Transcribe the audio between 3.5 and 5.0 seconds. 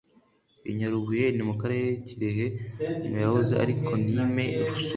ari Konime Rusumo